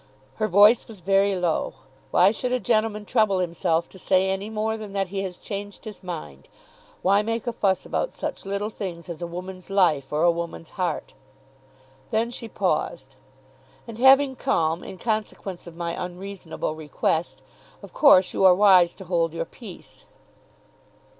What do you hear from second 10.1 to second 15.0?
or a woman's heart?" Then she paused. "And having come, in